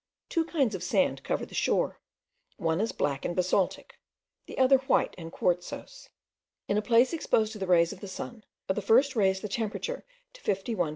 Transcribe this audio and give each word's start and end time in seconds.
Two 0.29 0.45
kinds 0.45 0.73
of 0.73 0.81
sand 0.81 1.23
cover 1.23 1.45
the 1.45 1.53
shore; 1.53 1.99
one 2.57 2.81
is 2.81 2.91
black 2.91 3.23
and 3.23 3.35
basaltic, 3.35 3.99
the 4.47 4.57
other 4.57 4.77
white 4.79 5.13
and 5.15 5.31
quartzose. 5.31 6.09
In 6.67 6.75
a 6.75 6.81
place 6.81 7.13
exposed 7.13 7.51
to 7.51 7.59
the 7.59 7.67
rays 7.67 7.93
of 7.93 7.99
the 7.99 8.07
sun, 8.07 8.43
the 8.65 8.81
first 8.81 9.15
raised 9.15 9.43
the 9.43 9.47
thermometer 9.47 10.03
to 10.33 10.41
51. 10.41 10.89